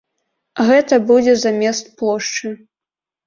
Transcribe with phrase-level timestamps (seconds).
[0.69, 2.55] Гэта будзе замест плошчы.